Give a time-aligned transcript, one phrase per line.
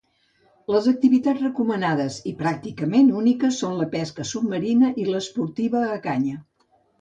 [0.75, 6.43] Les activitats recomanades, i pràcticament úniques, són la pesca submarina i l'esportiva a canya.